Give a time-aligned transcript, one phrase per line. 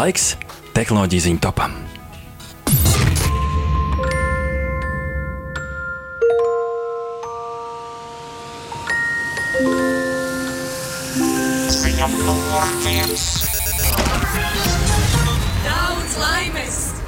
[0.00, 0.30] Laiks
[0.72, 1.74] tehnoloģiju ziņu topam.
[15.66, 16.99] Daudz laimes!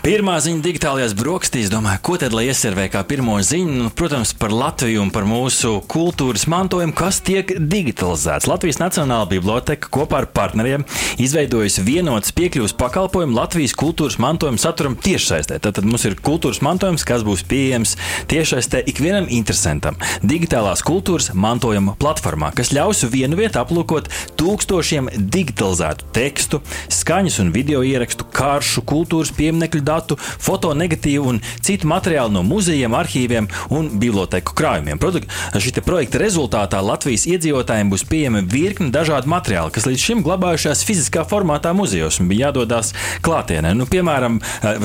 [0.00, 1.68] Pirmā ziņa digitālajās brokastīs.
[1.68, 3.72] Domāju, ko tad lai ieservē kā pirmo ziņu?
[3.76, 8.48] Nu, protams, par Latviju un par mūsu kultūras mantojumu, kas tiek digitalizēts.
[8.48, 10.86] Latvijas Nacionālā biblioteka kopā ar partneriem
[11.20, 15.58] izveidojusi vienotas piekļuves pakalpojumu Latvijas kultūras mantojuma saturam tiešsaistē.
[15.60, 17.92] Tad mums ir kultūras mantojums, kas būs pieejams
[18.32, 20.00] tiešsaistē ikvienam interesantam.
[20.24, 24.08] Digitālās kultūras mantojuma platformā, kas ļaus vienu vietu aplūkot
[24.40, 32.38] tūkstošiem digitalizētu tekstu, skaņas un video ierakstu, karšu, kultūras pieminiektu datu, fotonegatīvu un citu materiālu
[32.38, 35.00] no muzejiem, arhīviem un biblioteku krājumiem.
[35.60, 41.24] Šī projekta rezultātā Latvijas iedzīvotājiem būs pieejama virkne dažādu materiālu, kas līdz šim glabājušās fiziskā
[41.28, 42.92] formātā muzejos un bija jādodas
[43.24, 43.72] klātienē.
[43.76, 44.38] Nu, piemēram,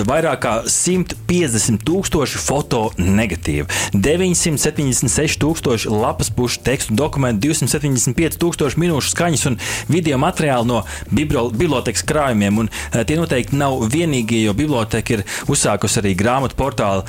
[0.07, 9.45] vairāk kā 150 tūkstoši fotonegatīvu, 976 tūkstoši lapas pušu tekstu dokumentu, 275 tūkstoši minūšu skaņas
[9.51, 9.59] un
[9.91, 10.81] video materiālu no
[11.11, 12.63] bibliotekas krājumiem.
[12.63, 17.03] Un tie noteikti nav vienīgie, jo biblioteka biblioteka ir uzsākusi arī grāmatu portālu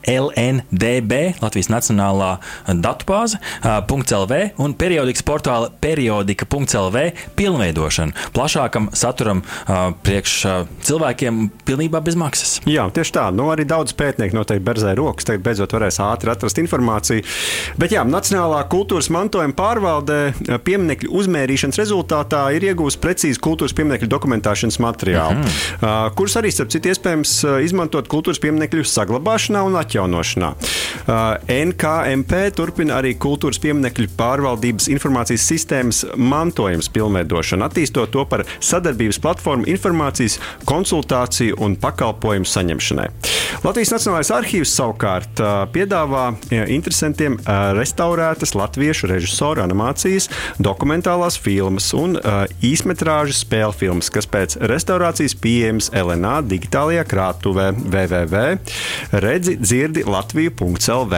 [0.00, 9.42] grāmatas.lndb, Latvijas Nacionālā datubāze, .lv un periodikas portāla periodika.lv pilnveidošanu plašākam saturam
[10.02, 10.36] priekš
[10.82, 12.60] cilvēkiem pilnībā bez maksas.
[12.66, 13.28] Jā, tieši tā.
[13.34, 17.24] Nu, arī daudz pētnieku noteikti berzē rokas, tagad beidzot varēs ātri atrast informāciju.
[17.78, 24.80] Bet jā, Nacionālā kultūras mantojuma pārvaldē pieminiektu uzmērīšanas rezultātā ir iegūst precīzi kultūras pieminiektu dokumentāšanas
[24.82, 26.14] materiālu, mm -hmm.
[26.18, 27.34] kurus arī starp citu, iespējams
[27.64, 30.54] izmantot kultūras pieminiektu saglabāšanā un atjaunošanā.
[31.50, 39.66] NKMP turpina arī kultūras pieminiektu pārvaldības informācijas sistēmas mantojums pilnveidošanu, attīstot to par sadarbības platformu
[39.70, 43.08] informācijas, konsultāciju un pakalpojumu saņemšanai.
[43.64, 45.42] Latvijas Nacionālais arhīvs savukārt
[45.74, 47.36] piedāvā interesantiem
[47.76, 50.28] restaurētas latviešu režisoru animācijas,
[50.62, 52.14] dokumentālās filmas un
[52.64, 57.70] īsmetrāžu spēļu filmas, kas pēc restaurācijas pieejamas LNA digitālajā krātuvē
[59.80, 61.14] www.redzirdi.latviju.lv.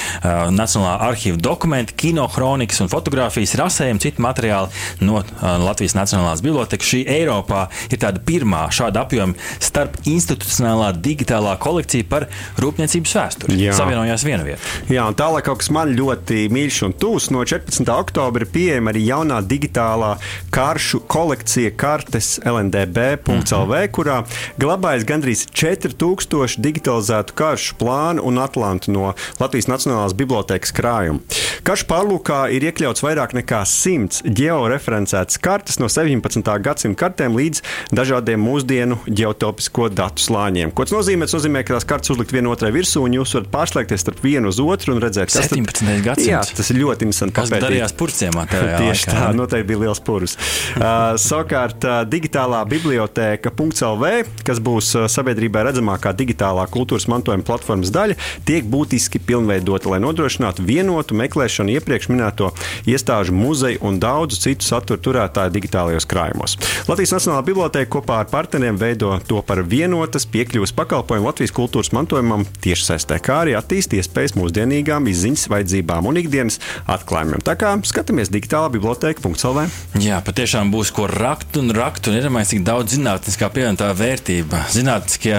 [0.56, 4.70] Nacionālā arhīva dokumenti, kinohronikas un fotografijas, rasējumi, citi materiāli
[5.02, 6.86] no eh, Latvijas Nacionālās bibliotekas.
[6.86, 12.28] Šī Eiropā ir tāda pirmā šāda apjoma starp institucionālā digitālā kolekcija par
[12.62, 13.60] rūpniecības vēsturi.
[13.66, 13.74] Jā.
[13.78, 14.62] Savienojās viena vieta.
[14.92, 17.24] Jā, un tālāk kaut kas man ļoti mīļš un tūs.
[17.34, 17.90] No 14.
[17.96, 20.12] oktobra pieejama arī jaunā digitālā
[20.54, 23.92] karšu kolekcija kartes LNDB.CLV, -hmm.
[23.96, 24.24] kurā
[24.60, 31.20] glabājas gandrīz 4000 digitalizētu karšu plānu un atlantu no Latvijas Nacionālās bibliotekas krājuma.
[31.66, 36.44] Karšu pārlūkā ir iekļauts vairāk nekā 100 georeferencētas kartes no 17.
[36.62, 37.62] gadsimta kartēm līdz
[37.96, 40.74] dažādiem mūsdienu geotopisko datu slāņiem.
[40.76, 41.26] Ko tas nozīmē?
[41.26, 44.60] Tas nozīmē, ka tās kartes uzlikt vienotrai virsū, un jūs varat pārslēgties starp vienu uz
[44.62, 46.04] otru un redzēt, kas 17.
[46.06, 46.30] gadsimts.
[46.30, 47.36] Jā, tas ir ļoti interesanti.
[47.40, 48.46] Kas darījās purciemā?
[48.86, 50.38] Tieši tā, noteikti bija liels purvs.
[50.76, 50.86] Uh,
[51.22, 54.12] savukārt, digitālā biblioteka.CLV,
[54.46, 58.18] kas būs sabiedrībai redzamākā digitālā kultūras mantojuma platformas daļa,
[58.48, 62.52] tiek būtiski pilnveidota, lai nodrošinātu vienotu meklēšanu iepriekš minēto
[62.90, 66.58] iestāžu muzeju un daudzu citu satura turētāju digitālajos krājumos.
[66.90, 72.46] Latvijas Nacionālā biblioteka kopā ar partneriem veido to par vienotas piekļuves pakalpojumu Latvijas kultūras mantojumam
[72.66, 76.60] tiešsaistē, kā arī attīst iespējas mūsdienīgām izziņas vajadzībām un ikdienas
[76.92, 77.44] atklājumiem.
[77.46, 79.68] Tā kā skatāmies digitālā biblioteka.CLV.
[80.04, 84.66] Jā, patiešām būs ko rakt un rakt, un iedomājieties, cik daudz zinātniskā pievienotā vērtība.
[84.74, 85.38] Zinātniskie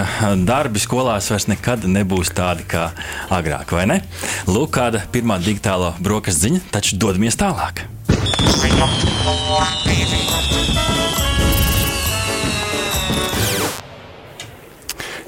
[0.49, 2.89] darbi skolās vairs nekad nebūs tādi kā
[3.35, 4.01] agrāk, vai ne?
[4.51, 7.87] Lūk, kāda pirmā digitālā brokastu ziņa, taču dodamies tālāk.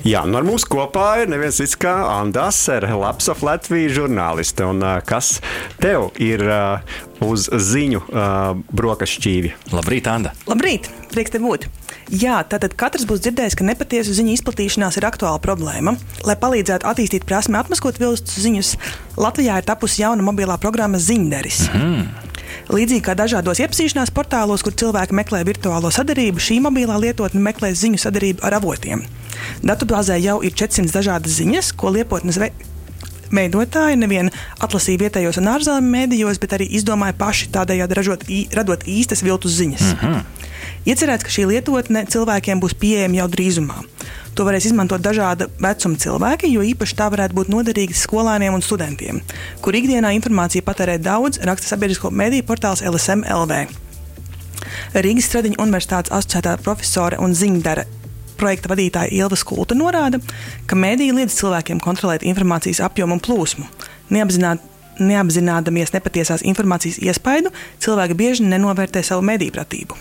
[0.08, 4.64] Jā, nu ar mums kopā ir neviens cits kā Anna Asere, Latvijas Latvijas žurnāliste.
[4.64, 5.34] Un, kas
[5.82, 6.94] tev ir uh,
[7.26, 9.50] uz ziņu uh, brokastu šķīvi?
[9.75, 10.32] Labrīt, Anna!
[10.49, 10.88] Labrīt!
[11.12, 11.66] Prieks te būt!
[12.08, 15.99] Jā, tātad katrs būs dzirdējis, ka nepatiesu ziņu izplatīšanās ir aktuāla problēma.
[16.25, 18.72] Lai palīdzētu attīstīt prasmi atmaskot viltus ziņas,
[19.20, 21.66] Latvijā ir tapusi jauna mobilā programma Ziņderis.
[21.76, 22.08] Mm.
[22.72, 28.00] Līdzīgi kā dažādos iepazīšanās portālos, kur cilvēki meklē virtuālo sadarbību, šī mobilā lietotne meklē ziņu
[28.00, 29.04] sadarbību ar avotiem.
[29.62, 32.41] Datubāzē jau ir 400 dažādas ziņas, ko lietotnes
[33.35, 34.31] veidotāji nevien
[34.65, 38.25] atlasīja vietējos un ārzemju mēdījos, bet arī izdomāja paši tādējādi ražot,
[38.56, 39.93] radot īstas viltus ziņas.
[39.95, 40.25] Mm -hmm.
[40.89, 43.83] Iecerēts, ka šī lietotne cilvēkiem būs pieejama jau drīzumā.
[44.35, 49.21] To varēs izmantot dažāda vecuma cilvēki, jo īpaši tā varētu būt noderīga skolēniem un studentiem,
[49.61, 53.67] kur ikdienā informāciju patērē daudz, raksta sabiedrisko mediju portāls LSM LV.
[54.95, 57.85] Rīgas Stradiņa Universitātes asociētā profesore un ziņdara
[58.38, 60.20] projekta vadītāja Ilva Skulta norāda,
[60.67, 63.67] ka mēdīja liedz cilvēkiem kontrolēt informācijas apjomu un plūsmu.
[64.14, 64.62] Neapzināt,
[64.99, 67.52] neapzinādamies nepatiesās informācijas iespaidu,
[67.82, 69.99] cilvēki bieži nenovērtē savu mediju pratību.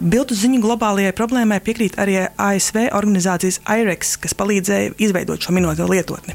[0.00, 6.34] Biltu ziņu globālajai problēmai piekrīt arī ASV organizācijas IREX, kas palīdzēja izveidot šo minēto lietotni.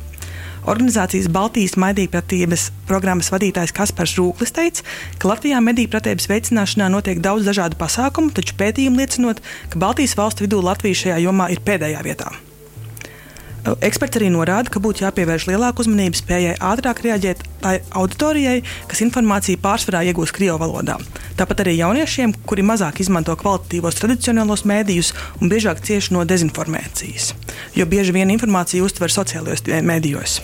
[0.67, 4.83] Organizācijas Baltijas medīpratības programmas vadītājs Kaspars Rūklis teica,
[5.19, 9.39] ka Latvijā medīpratības veicināšanā notiek daudz dažādu pasākumu, taču pētījumi liecinot,
[9.71, 12.35] ka Baltijas valstu vidū Latvija šajā jomā ir pēdējā vietā.
[13.83, 19.59] Eksperts arī norāda, ka būtu jāpievērš lielāka uzmanība spējai ātrāk reaģēt tai auditorijai, kas informāciju
[19.63, 20.95] pārsvarā iegūst krievu valodā.
[21.39, 25.11] Tāpat arī jauniešiem, kuri mazāk izmanto kvalitatīvos tradicionālos mēdījus
[25.41, 27.33] un biežāk cieš no dezinformācijas.
[27.75, 30.39] Jo bieži vien informācija uztver sociālajos mēdījos,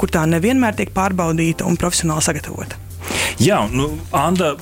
[0.00, 2.82] kur tā nevienmēr tiek pārbaudīta un profesionāli sagatavota.
[3.42, 4.54] Jā, nu, Anna,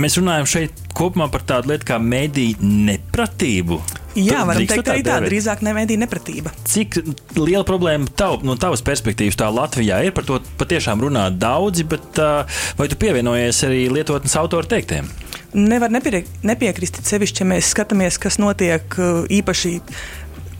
[0.00, 3.78] mēs runājam šeit kopumā par tādu lietu kā mediju nepratību.
[4.18, 6.52] Jā, varam teikt, arī tā drīzāk nemedīja nepratība.
[6.68, 6.98] Cik
[7.38, 10.12] liela problēma tav, no tavas perspektīvas tā Latvijā ir?
[10.16, 15.08] Par to patiešām runā daudzi, bet uh, vai tu pievienojies arī lietotnes autoru teiktiem?
[15.52, 18.96] Nevar nepie, nepiekrist, sevišķi, ja mēs skatāmies, kas notiek
[19.32, 19.74] īpaši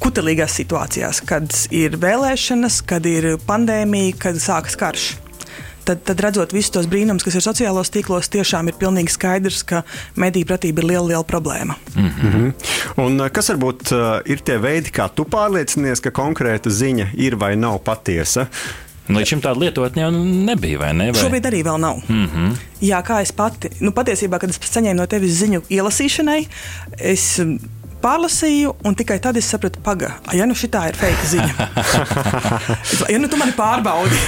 [0.03, 5.13] kutelīgās situācijās, kad ir vēlēšanas, kad ir pandēmija, kad sākas karš
[5.85, 9.83] tad, tad redzot visus tos brīnumus, kas ir sociālos tīklos, tiešām ir pilnīgi skaidrs, ka
[10.21, 11.77] mediju pratība ir liela, liela problēma.
[11.95, 12.53] Mm -hmm.
[13.03, 17.37] Un eh, kas varbūt uh, ir tie veidi, kā tu pārliecinies, ka konkrēta ziņa ir
[17.37, 18.47] vai nav patiesa?
[19.09, 20.11] Līdz šim tāda lietotne jau
[20.47, 21.13] nebija, vai ne?
[21.13, 21.21] Vai?
[21.21, 22.03] Šobrīd arī vēl nav.
[22.09, 22.55] Mm -hmm.
[22.81, 26.47] Jā, kā es pati, nu, patiesībā, kad es saņēmu no tevis ziņu ielasīšanai,
[26.99, 27.41] es
[28.03, 31.69] pārlasīju, un tikai tad es sapratu, paga, ja nu šī ir fake ziņa.
[33.13, 34.19] ja nu tu mani pārbaudi.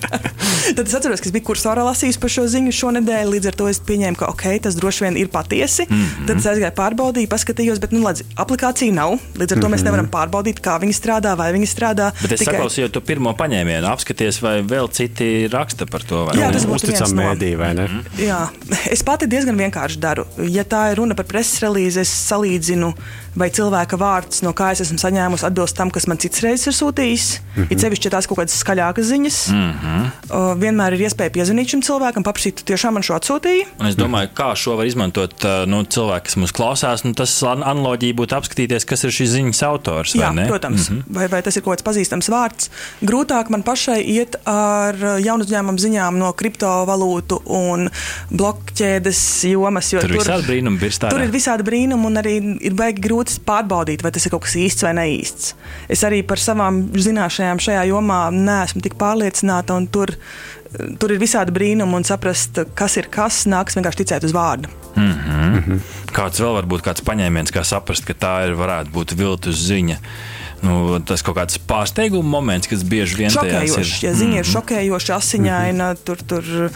[0.76, 3.68] tad es atceros, ka es biju kursā lasījis par šo ziņu šonadēļ, līdz ar to
[3.70, 5.86] es pieņēmu, ka ok, tas droši vien ir patiesi.
[5.88, 6.26] Mm -hmm.
[6.28, 9.18] Tad es aizgāju pārbaudīju, paskatījos, bet nu, ledz, aplikācija nav.
[9.34, 9.74] Līdz ar to mm -hmm.
[9.74, 9.88] mēs mhm.
[9.88, 12.12] nevaram pārbaudīt, kā viņi strādā, vai viņi strādā.
[12.22, 12.54] Bet es tikai...
[12.54, 16.28] saklausīju to pirmo paņēmienu, apskaties, vai vēl citi raksta par to.
[16.34, 17.22] Jā, tas būtu uzticams no...
[17.22, 17.86] mēdī, vai ne?
[17.86, 18.26] Mm -hmm.
[18.26, 18.48] Jā,
[18.90, 20.26] es pati diezgan vienkārši daru.
[20.38, 22.94] Ja tā ir runa par preses relīzi, es salīdzinu
[23.36, 26.76] vai cilvēka vārds, no kā es esmu saņēmusi, atbilst tam, kas man cits reizes ir
[26.76, 27.26] sūtījis.
[27.36, 27.72] Mm -hmm.
[27.72, 29.38] Ir sevišķi tās kaut kādas skaļākas ziņas.
[29.52, 30.06] Mm -hmm.
[30.30, 33.66] uh, vienmēr ir iespēja piezvanīt šim cilvēkam, paprasīt, tiešām man šo atsūtīji.
[33.80, 37.04] Un es domāju, kā šo var izmantot nu, cilvēki, kas mums klausās.
[37.04, 40.14] Nu, tas analoģija būtu apskatīties, kas ir šīs ziņas autors.
[40.14, 41.14] Jā, protams, mm -hmm.
[41.16, 42.70] vai, vai tas ir kaut kāds pazīstams vārds.
[43.02, 47.90] Grūtāk man pašai iet ar jaunu uzņēmumu ziņām no kriptovalūtu un
[48.30, 49.20] blokķēdes
[49.52, 49.90] jomas.
[49.90, 54.12] Tur, tur, tur, tur ir visādi brīnumi un arī ir baigi grūti grūti pārbaudīt, vai
[54.12, 55.54] tas ir kaut kas īsts vai neīsts.
[55.88, 60.14] Es arī par savām zināšanām šajā jomā neesmu tik pārliecināta, un tur,
[61.00, 64.68] tur ir visādi brīnumi, un saprast, kas ir kas, nāks vienkārši ticēt uz vārdu.
[64.96, 65.46] Mm -hmm.
[65.46, 65.80] Mm -hmm.
[66.12, 69.98] Kāds vēl var būt kāds paņēmiens, kā saprast, ka tā ir varētu būt viltus ziņa?
[70.62, 74.02] nu, tas kaut kāds pārsteiguma moments, kas bieži vien šokējošs.
[74.02, 74.08] Ir.
[74.08, 74.38] Ja ziņa mm -hmm.
[74.38, 74.52] ir mhm.
[74.52, 76.04] šokējoša, asiņaina, mm -hmm.
[76.04, 76.70] tur, tur,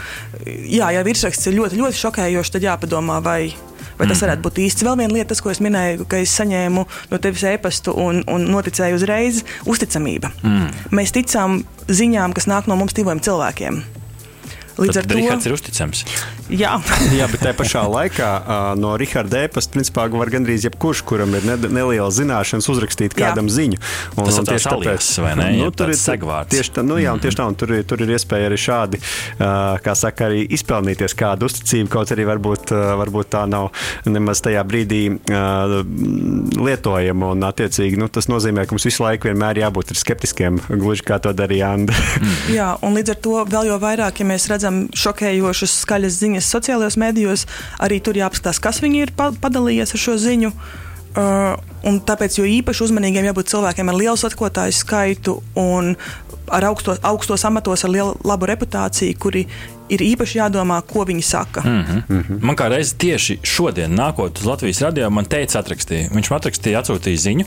[0.47, 3.55] jā, ja virsraksts ir ļoti, ļoti šokējošs, tad jāpadomā, vai
[4.01, 4.85] Vai tas varētu būt īsts?
[4.87, 8.49] Vēl viena lieta, tas, ko es minēju, ka es saņēmu no tevis e-pastu un, un
[8.49, 9.43] noticēju uzreiz-
[9.73, 10.33] uzticamība.
[10.41, 10.71] Mm.
[10.97, 13.83] Mēs ticam ziņām, kas nāk no mums diviem cilvēkiem.
[14.81, 16.05] Līdz Tad ar to Rihards ir uzticams.
[16.51, 16.77] Jā,
[17.19, 18.29] Jā bet tajā pašā laikā
[18.81, 23.57] no Riharda e-pasta principā var gandrīz jebkurš, kuram ir ne, neliela zināšanas, uzrakstīt kādam Jā.
[23.59, 23.81] ziņu.
[24.17, 25.49] Un, Tas un tieši tāpēc, vai ne?
[25.61, 26.51] Nu, tur ir segvārds.
[26.55, 29.01] Tieši tā, nu, jā, un tieši tā, un tur, ir, tur ir iespēja arī šādi,
[29.85, 33.71] kā saka, arī izpelnīties kādu uzticību, kaut arī varbūt, varbūt tā nav
[34.09, 35.03] nemaz tajā brīdī
[36.59, 37.33] lietojama.
[37.35, 41.35] Un, attiecīgi, nu, tas nozīmē, ka mums visu laiku vienmēr jābūt skeptiskiem, gluži kā to
[41.37, 41.95] darīja Anna.
[42.59, 46.40] jā, un līdz ar to vēl jau vairāk, ja mēs redzam, redzam šokējošas, skaļas ziņas
[46.47, 47.47] sociālajos mēdījos,
[47.79, 50.53] arī tur jāapskatās, kas viņi ir padalījies ar šo ziņu.
[51.11, 55.97] Uh, un tāpēc jo īpaši uzmanīgiem jābūt cilvēkiem ar lielu atklātāju skaitu un
[56.51, 59.45] ar augsto, augstos amatos, ar lielu labu reputāciju, kuri
[59.91, 61.61] ir īpaši jādomā, ko viņi saka.
[61.61, 62.03] Mm -hmm.
[62.09, 62.43] Mm -hmm.
[62.47, 66.11] Man kā reiz tieši šodien, nākot uz Latvijas radio, man teica, atrakstīja.
[66.15, 67.45] Viņš man atrakstīja, atsūtīja ziņu,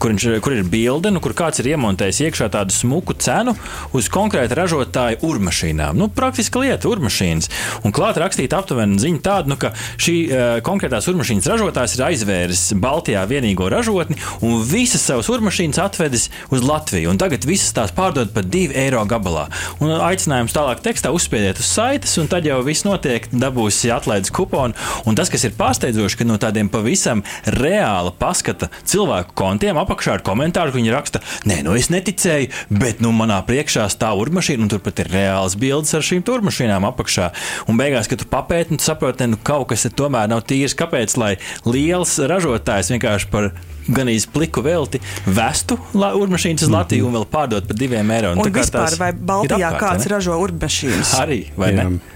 [0.00, 3.56] kur, viņš, kur ir bilde, nu, kur kāds ir iemontējis iekšā tādu smuku cenu
[3.96, 5.98] uz konkrēta ražotāja urmašīnām.
[5.98, 7.50] Nu, praktiski lieta, urmašīnas.
[7.86, 9.72] Un klāt rakstīta aptuveni ziņa tāda, nu, ka
[10.02, 16.28] šī uh, konkrētās urmašīnas ražotājs ir aizvēris Baltijā vienīgo ražotni un visas savas urmašīnas atvedis
[16.54, 17.10] uz Latviju.
[17.12, 19.46] Un tagad visas tās pārdod par 2 eiro gabalā.
[19.82, 24.76] Un aicinājums tālāk tekstā uzspiediet uz saites, un tad jau viss notiek, dabūsi atlaides kuponu.
[25.06, 27.22] Un tas, kas ir pārsteidzoši, ka no tādiem pavisam
[27.56, 32.50] reāla paskata cilvēku kontiem apakšā ir komentāri, ka viņi raksta, nē, nu es neticēju,
[32.82, 37.30] bet nu manā priekšā stāv urmašīna, un turpat ir reāls bildes ar šīm turmašīnām apakšā.
[37.70, 40.76] Un beigās, kad tu papēti, tu saproti, nu kaut kas tomēr nav tīrs.
[40.76, 41.16] Kāpēc?
[41.20, 43.52] Lai liels ražotājs vienkārši par
[43.88, 48.34] gan īsi pliku velti vestu urmašīnas uz Latviju un vēl pārdot par diviem eiro.
[48.34, 50.12] Un, un vispār, vai Baltijā apkārt, kāds ne?
[50.16, 51.16] ražo urmašīnas?
[51.22, 51.86] Arī, vai jā.
[51.86, 52.14] ne?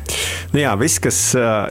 [0.50, 1.68] Nu jā, viss, kas uh,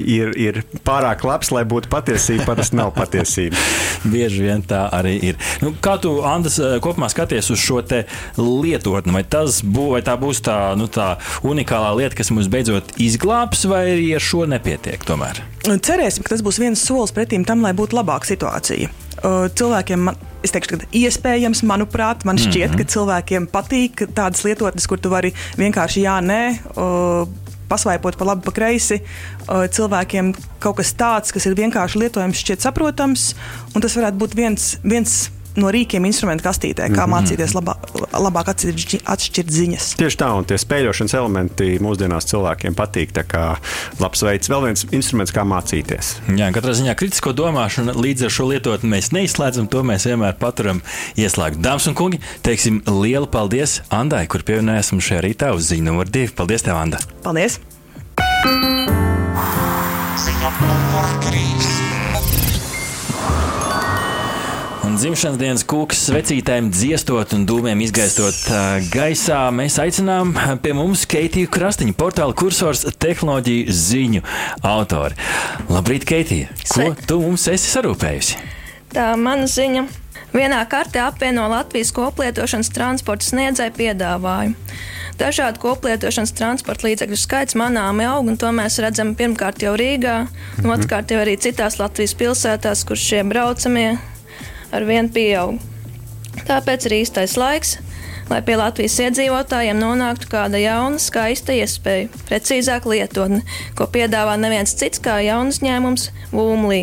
[0.00, 3.60] ir, ir pārāk labs, lai būtu patiesība, parasti nav patiesība.
[4.14, 5.40] Bieži vien tā arī ir.
[5.60, 7.82] Nu, kā tu, Andris, kopumā skaties uz šo
[8.40, 9.12] lietotni?
[9.12, 13.84] Vai, bū, vai tā būs tā, nu, tā unikālā lieta, kas mums beidzot izglābs, vai
[13.92, 15.44] arī ar šo nepietiek tomēr?
[15.64, 18.92] Cerēsim, ka tas būs viens solis pretīm tam, lai būtu labāka situācija
[19.24, 20.08] cilvēkiem.
[20.08, 22.84] Man, es teikšu, ka iespējams, manuprāt, man šķiet, mm -hmm.
[22.84, 26.42] ka cilvēkiem patīk tādas lietotnes, kur tu vari vienkārši jā, nē.
[26.76, 27.28] Uh,
[27.68, 29.00] pasvaipot pa labi, pa kreisi,
[29.48, 33.34] cilvēkiem kaut kas tāds, kas ir vienkārši lietojams, šķiet saprotams.
[33.72, 37.14] Tas varētu būt viens, viens no rīkiem instrumentu kastītē, kā mm -hmm.
[37.14, 37.76] mācīties labā,
[38.12, 39.88] labāk atšķirt, atšķirt ziņas.
[40.00, 43.12] Tieši tā, un tie spēļošanas elementi mūsdienās cilvēkiem patīk.
[43.14, 43.44] Tā kā
[44.00, 46.14] labs veids, vēl viens instruments, kā mācīties.
[46.36, 50.82] Jā, katrā ziņā kritisko domāšanu līdz ar šo lietotni mēs neizslēdzam, to mēs vienmēr paturam
[51.16, 51.60] ieslēgt.
[51.62, 56.10] Dāmas un kungi, teiksim lielu paldies Andai, kur pievienojās mums šajā rītā uz ziņu numur
[56.10, 56.32] divi.
[56.34, 56.98] Paldies, tev, Anda!
[57.22, 57.60] Paldies!
[60.24, 61.73] Ziņa numur trīs.
[64.94, 70.30] Un dzimšanas dienas kūks svecītēm dziestot un dūmiem izgaistot uh, gaisā, mēs aicinām
[70.62, 74.22] pie mums Keitiju Krastiņu, portāla kursors tehnoloģiju ziņu
[74.62, 75.18] autori.
[75.66, 76.54] Labrīt, Keitija!
[76.70, 78.38] Ko tu mums esi sarūpējusi?
[78.94, 79.82] Tā mana ziņa.
[80.30, 84.78] Vienā kartē apvieno Latvijas koplietošanas transporta sniedzēju piedāvājumu.
[85.18, 90.64] Dažādu koplietošanas transporta līdzekļu skaits manāmi aug, un to mēs redzam pirmkārt jau Rīgā, un
[90.68, 90.72] mhm.
[90.78, 93.96] otrkārt jau arī citās Latvijas pilsētās, kur šie braucamie
[94.72, 95.58] ar vienu pieaug.
[96.48, 97.76] Tāpēc ir īstais laiks,
[98.30, 103.42] lai pie Latvijas iedzīvotājiem nonāktu kāda jauna, skaista iespēja, precīzāk lietotne,
[103.78, 106.82] ko piedāvā neviens cits kā jauns ņēmums Vūmlī.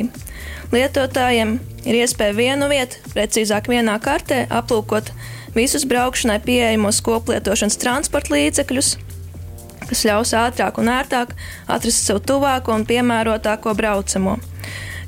[0.72, 5.12] Lietotājiem ir iespēja vienu vietu, precīzāk vienā kartē, aplūkot
[5.56, 8.94] visus braukšanai pieejamos koplietošanas transporta līdzekļus,
[9.90, 11.36] kas ļaus ātrāk un ērtāk
[11.68, 14.38] atrast sev tuvāko un piemērotāko braucamo.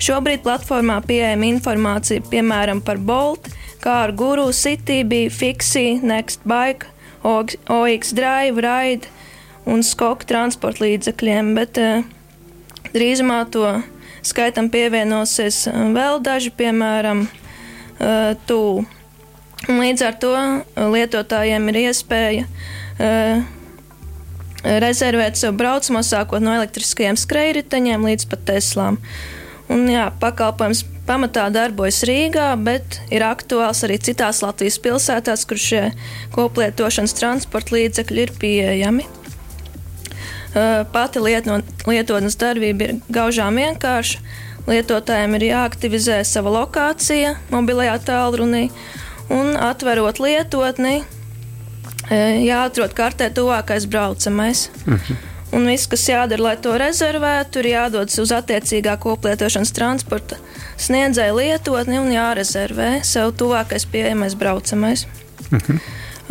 [0.04, 3.46] Šobrīd platformā pieejama informācija piemēram par Bolt,
[3.80, 6.90] kā ar Guru, Citybee, Fixi, Nextbike,
[7.24, 9.08] OX Drive, Ride
[9.70, 12.02] un Skoku transporta līdzekļiem, bet uh,
[12.92, 13.70] drīzumā to
[14.28, 19.00] skaitam pievienosies uh, vēl daži, piemēram, uh, tūlīt.
[19.64, 20.32] Līdz ar to
[20.76, 23.46] lietotājiem ir iespēja uh,
[24.84, 29.00] rezervēt sev braucamo sākot no elektriskajiem skrejriteņiem līdz pat Teslām.
[29.72, 35.84] Un, jā, pakalpojums pamatā darbojas Rīgā, bet ir aktuāls arī citās Latvijas pilsētās, kur šie
[36.36, 39.08] koplietošanas transporta līdzekļi ir pieejami.
[40.94, 44.20] Pati lietotnes darbība ir gaužām vienkārša.
[44.64, 48.70] Lietotājiem ir jāaktivizē sava lokācija mobilajā tālrunī
[49.34, 51.02] un atverot lietotni,
[52.48, 54.70] jāatrod kartē tuvākais braucamais.
[54.86, 55.33] Mhm.
[55.54, 60.40] Un viss, kas jādara, lai to rezervētu, ir jādodas uz attiecīgā koplietošanas transporta
[60.82, 65.06] sniedzēja lietotni un jārezervē sev tuvākais pieejamais braucamais.
[65.52, 65.78] Mhm.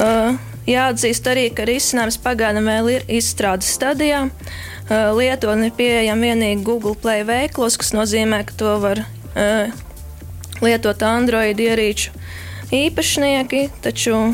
[0.02, 0.35] Uh,
[0.67, 4.25] jāatzīst arī, ka risinājums pagaidām vēl ir izstrādes stadijā.
[4.26, 9.71] Uh, lietotne ir pieejama tikai Google Play veiklos, kas nozīmē, ka to var uh,
[10.64, 12.11] lietot Android ierīču
[12.73, 14.33] īpašnieki, taču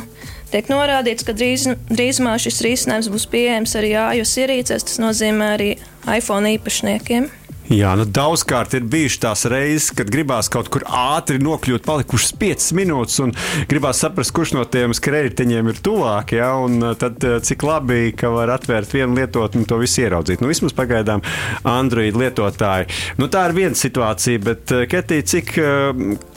[0.48, 5.68] Tiek norādīts, ka drīz, drīzumā šis risinājums būs pieejams arī iOS ierīcēs, tas nozīmē arī
[6.08, 7.28] iPhone īpašniekiem.
[7.68, 12.68] Jā, nu daudzkārt ir bijušas tās reizes, kad gribās kaut kur ātri nokļūt, palikušas 5
[12.78, 13.34] minūtes, un
[13.68, 16.32] gribās saprast, kurš no tiem skrējējiņiem ir tuvāk.
[16.38, 16.54] Ja?
[16.64, 20.40] Un uh, tad uh, cik labi, ka var atvērt vienu lietotni un to visu ieraudzīt.
[20.40, 21.20] Nu, vismaz pagaidām
[21.68, 22.88] Android lietotāji.
[23.20, 25.52] Nu, tā ir viena situācija, bet uh, Ketī, cik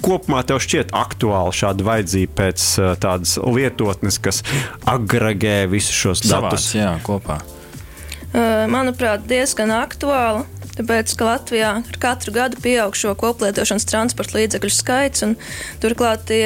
[0.03, 2.67] kopumā tev šķiet aktuāli šāda vajadzība pēc
[2.99, 4.41] tādas lietotnes, kas
[4.89, 6.67] agregē visus šos datus?
[6.67, 7.39] Savāc, jā, kopā.
[8.71, 10.45] Manuprāt, diezgan aktuāli.
[10.77, 15.35] Tāpēc, ka Latvijā ar katru gadu pieaug šo koplietošanas transporta līdzekļu skaits, un
[15.83, 16.45] turklāt tie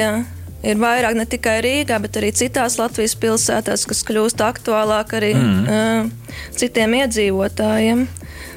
[0.66, 5.62] ir vairāk ne tikai Rīgā, bet arī citās Latvijas pilsētās, kas kļūst aktuālāk arī mm.
[5.70, 8.06] uh, citiem iedzīvotājiem.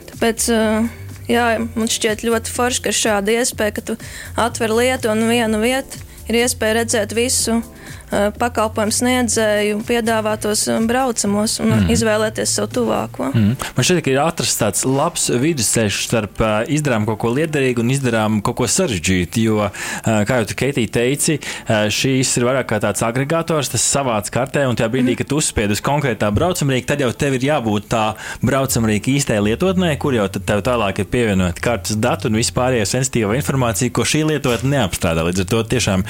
[0.10, 0.90] Tāpēc, uh,
[1.30, 3.98] jā, man šķiet ļoti forši, ka ir šāda iespēja, ka tu
[4.40, 7.60] atver lietu un vienu vietu ir iespēja redzēt visu
[8.12, 11.90] pakalpojumu sniedzēju piedāvātos eh, braucamos un mm.
[11.94, 13.30] izvēlēties savu tuvāko.
[13.34, 13.56] Mm.
[13.78, 18.40] Man šķiet, ka ir atrasts tāds labs vidusceļš starp izdarām kaut ko liederīgu un izdarām
[18.46, 19.44] kaut ko sarežģītu.
[19.46, 19.70] Jo,
[20.04, 21.38] kā jau tu Keitija teici,
[21.70, 25.20] šīs ir vairāk kā tāds agregators, tas savāds kartē, un tajā brīdī, mm.
[25.22, 28.04] kad uzspied uz konkrētā braucamrīka, tad jau tev ir jābūt tā
[28.46, 33.94] braucamrīka īstajā lietotnē, kur jau tev tālāk ir pievienot kartes datu un vispārējā sensitīva informācija,
[33.94, 35.26] ko šī lietotne neapstrādā.
[35.30, 36.06] Līdz ar to tiešām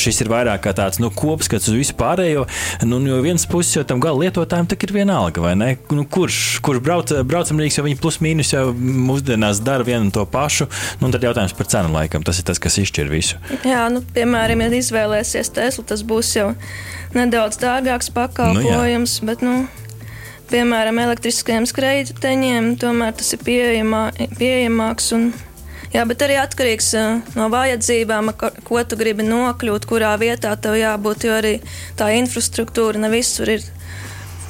[0.00, 2.46] šis ir vairāk kā tāds nu, kopskats uz visu pārējo.
[2.86, 5.72] Nu, no vienas puses jau tam gala lietotājiem ir vienalga, vai ne?
[5.90, 10.24] Nu, kurš kurš brauc, braucamrīks, jau viņi plus mīnus jau mūsdienās dara vienu un to
[10.30, 10.68] pašu.
[11.00, 12.24] Nu, tad jautājums par cenu laikam.
[12.26, 13.40] Tas ir tas, kas izšķir visu.
[13.66, 16.52] Jā, nu, piemēram, ja izvēlēsies Teslu, tas būs jau
[17.16, 19.18] nedaudz dārgāks pakalpojums.
[19.20, 19.56] Nu, bet, nu,
[20.52, 25.12] piemēram, elektriskajiem skrejteņiem, tomēr tas ir pieejamā, pieejamāks.
[25.16, 25.30] Un
[25.94, 26.90] Jā, bet arī atkarīgs
[27.36, 28.32] no vajadzībām,
[28.66, 31.28] ko tu gribi nokļūt, kurā vietā tev jābūt.
[31.28, 31.54] Jo arī
[31.98, 33.64] tā infrastruktūra ne visur ir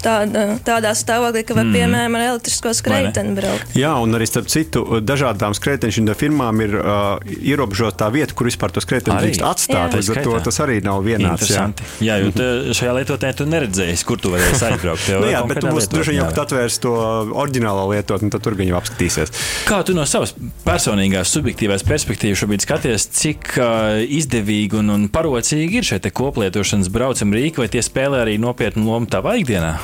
[0.02, 1.76] tāda, tādā stāvoklī, ka var, mm.
[1.76, 3.76] piemēram, ar elektrisko skrejteni braukt.
[3.78, 8.82] Jā, un arī starp citu, dažādām skrejteņu firmām ir uh, ierobežota vieta, kur vispār to
[8.84, 9.96] skrejteni drīkst atstāt.
[9.96, 11.50] Līdz ar to tas arī nav vienāds.
[11.50, 11.66] Jā,
[12.04, 15.08] jā jo te, šajā lietotnē tu neredzēsi, kur tu varēsi aizbraukt.
[15.22, 16.94] nu, jā, bet tu būsi droši vien jau atvērs to
[17.36, 19.34] oriģinālo lietotni, tad tur gan jau apskatīsies.
[19.68, 20.34] Kā tu no savas
[20.66, 27.34] personīgās, subjektīvās perspektīvas šobrīd skaties, cik uh, izdevīgi un, un parocīgi ir šie koplietošanas braucam
[27.36, 29.76] rīki, vai tie spēlē arī nopietnu lomu tavā ikdienā?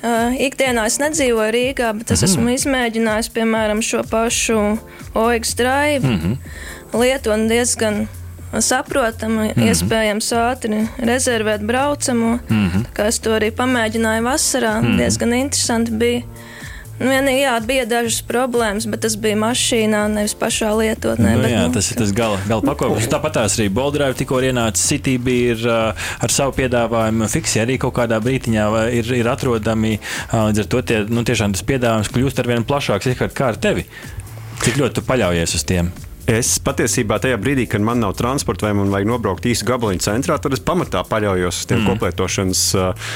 [0.00, 4.78] Uh, ikdienā es nedzīvoju Rīgā, bet es mm esmu izmēģinājis, piemēram, šo pašu
[5.14, 6.36] OX drive mm -hmm.
[7.00, 8.08] lietu un diezgan
[8.58, 9.68] saprotama, mm -hmm.
[9.68, 12.38] iespējams ātri rezervēt braucamo.
[12.48, 13.06] Mm -hmm.
[13.08, 14.96] Es to arī pamēģināju vasarā, mm -hmm.
[14.96, 16.22] diezgan interesanti bija.
[17.00, 21.30] Vienīgi, jā, bija dažas problēmas, bet tas bija mašīnā, nevis pašā lietotnē.
[21.32, 23.08] Nu, bet, jā, nu, tas ir tas gala, gala pakopums.
[23.08, 27.30] Tāpat tās arī Boldrive tikko ienāca City bija ir, uh, ar savu piedāvājumu.
[27.32, 29.96] Fiksi arī kaut kādā brītiņā ir, ir atrodami.
[30.28, 33.10] Uh, līdz ar to tie, nu, tiešām tas piedāvājums kļūst ar vien plašāks.
[33.32, 33.88] Kā ar tevi?
[34.60, 35.92] Cik ļoti tu paļaujies uz tiem?
[36.30, 40.36] Es patiesībā tajā brīdī, kad man nav transporta vai man vajag nobraukt īsu gabaliņu centrā,
[40.38, 41.88] tad es pamatā paļaujos uz tiem mm.
[41.90, 43.08] koplietošanas uh,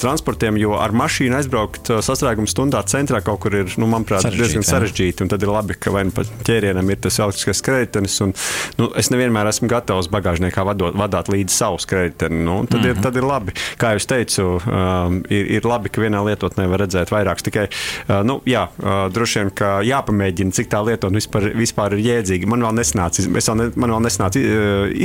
[0.00, 4.40] transportiem, jo ar mašīnu aizbraukt uh, sastrēguma stundā centrā kaut kur ir, nu, manuprāt, sarežģīti,
[4.40, 5.28] diezgan sarežģīti.
[5.34, 8.32] Tad ir labi, ka vai nu pat ķērienam ir tas elektriskais skrejtenis, un
[8.80, 12.40] nu, es nevienmēr esmu gatavs bagāžniekā vadot, vadāt līdzi savu skrejteni.
[12.48, 12.96] Nu, tad, mm -hmm.
[12.96, 13.56] ir, tad ir labi.
[13.80, 17.44] Kā jau teicu, um, ir, ir labi, ka vienā lietotnē var redzēt vairākus.
[17.44, 22.04] Tikai, uh, nu, jā, uh, droši vien, ka jāpamēģina, cik tā lietotne vispār, vispār ir
[22.08, 24.42] jēdzīga man vēl nesnāca, vēl ne, man vēl nesnāca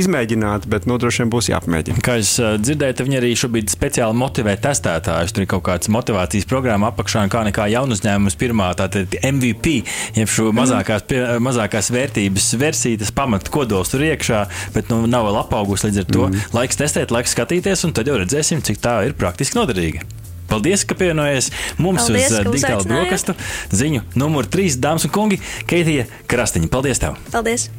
[0.00, 2.02] izmēģināt, bet nu, droši vien būs jāpamēģina.
[2.04, 5.34] Kā es dzirdēju, tad viņi arī šobrīd speciāli motivē testētājus.
[5.34, 9.80] Tur ir kaut kāds motivācijas programma apakšā, kā nekā jaunu uzņēmumu pirmā, tātad MVP,
[10.18, 14.44] jeb šo mazākās, pie, mazākās vērtības versiju, tas pamat kodols tur iekšā,
[14.76, 16.30] bet nu, nav vēl apaugusi līdz ar to.
[16.30, 16.48] Mm.
[16.56, 20.19] Laiks testēt, laiks skatīties, un tad jau redzēsim, cik tā ir praktiski noderīga.
[20.50, 23.36] Paldies, ka pievienojies mums Paldies, uz digitālu brokastu
[23.70, 25.38] ziņu numur 3, dāmas un kungi,
[25.70, 26.70] Keitija Krastiņa.
[26.72, 26.98] Paldies!
[27.02, 27.14] Tev.
[27.30, 27.70] Paldies!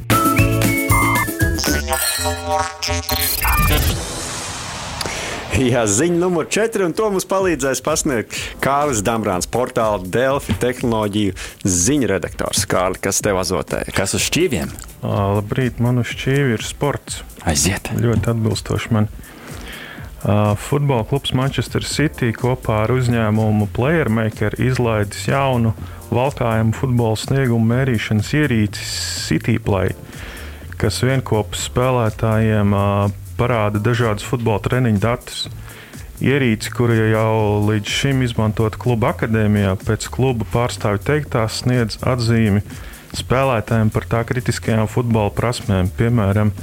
[5.61, 11.35] Jā, ziņa numur 4, un to mums palīdzēs pasniegt Kārlis Dambrāns, portāla Delfi tehnoloģiju
[11.67, 12.63] ziņu redaktors.
[12.71, 13.83] Kārli, kas tev azotē?
[13.93, 14.71] Kas uz šķīviem?
[15.03, 17.19] Labrīt, man uz šķīvi ir sports.
[17.43, 17.91] Aiziet!
[17.99, 19.11] Ļoti atbilstoši man.
[20.21, 25.71] Uh, futbola klubs Manchester City kopā ar uzņēmumu Playermaker izlaidis jaunu
[26.13, 28.83] valkājumu futbola sniegumu mērīšanas ierīci
[29.25, 29.95] CityPlay,
[30.77, 33.07] kas vienopus spēlētājiem uh,
[33.39, 35.47] parāda dažādus futbola treniņu datus.
[36.21, 42.61] Ierīci, kura jau līdz šim izmantota kluba akadēmijā, pēc kluba pārstāvju teiktās sniedz atzīmi
[43.17, 46.53] spēlētājiem par tā kritiskajām futbola prasmēm, piemēram,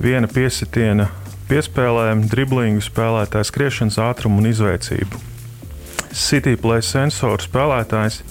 [0.00, 1.10] viena piesitiena
[1.50, 5.20] piespēlēm, driblingu spēlētāju skriešanas ātrumu un izveicību.
[6.16, 8.22] Cityplay sensoru spēlētājs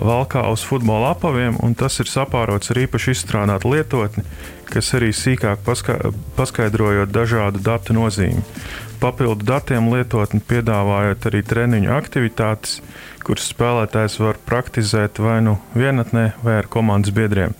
[0.00, 4.24] valkā uz futbola apaviem, un tas ir sapārots ar īpaši izstrādātu lietotni,
[4.70, 8.44] kas arī sīkāk paska paskaidrojot dažādu datu nozīmi.
[9.00, 12.80] Papildu datiem lietotni piedāvājot arī treniņu aktivitātes,
[13.24, 17.56] kuras spēlētājs var praktizēt vai nu vienatnē, vai ar komandas biedriem.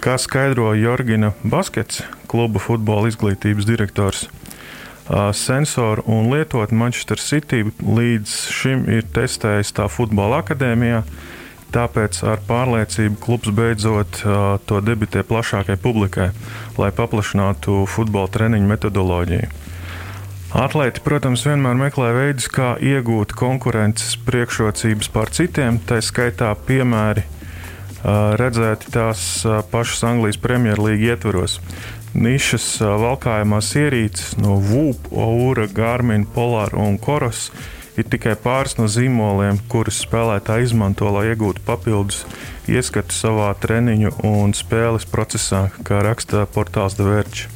[0.00, 4.28] Kā skaidro Jorgina Baskets, kluba futbola izglītības direktors,
[5.34, 11.02] sensoru un lietotni Manchester City līdz šim ir testējis tā futbola akadēmijā.
[11.70, 14.22] Tāpēc ar pārliecību klubs beidzot
[14.66, 16.30] to debitē plašākai publikai,
[16.78, 19.50] lai paplašinātu futbola treniņu metodoloģiju.
[20.50, 27.22] Atlēti, protams, vienmēr meklē veidus, kā iegūt konkurences priekšrocības pār citiem, tā skaitā piemēri
[28.40, 31.58] redzēti tās pašas Anglijas Premjerlīgas ietvaros.
[32.10, 37.52] Nišas valkājumās ierīces no VUP, Oura, Garmin, Polar un Koros
[37.94, 42.24] ir tikai pāris no zīmoliem, kurus spēlētāji izmanto, lai iegūtu papildus
[42.70, 47.48] ieskatu savā treniņu un spēles procesā, kā raksta portāls The Verge.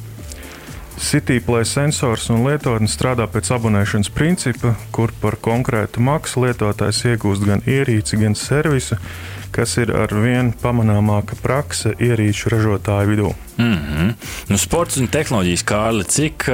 [0.95, 7.63] CityPlay sensors un lietotne strādā pēc abonēšanas principa, kur par konkrētu maksu lietotājs iegūst gan
[7.67, 8.95] ierīci, gan servisu,
[9.55, 13.33] kas ir ar vien pamanāmāka prakse ierīču ražotāju vidū.
[13.55, 14.13] Mm -hmm.
[14.51, 16.45] nu, sports un tehnoloģijas, Kārli, cik,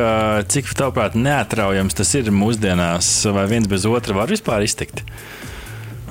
[0.47, 5.03] cik tavuprāt neatraujams tas ir mūsdienās, vai viens bez otra var vispār iztikt?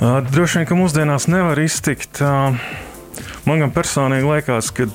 [0.01, 2.21] Droši vien, ka mūsdienās nevar iztikt.
[3.45, 4.87] Man gan personīgi liekas, ka